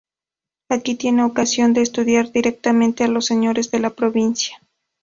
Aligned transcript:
Aquí 0.69 0.95
tiene 0.95 1.23
ocasión 1.23 1.73
de 1.73 1.81
estudiar 1.83 2.31
directamente 2.31 3.03
a 3.03 3.07
los 3.07 3.27
señores 3.27 3.69
de 3.69 3.79
la 3.81 3.91
provincia. 3.91 4.59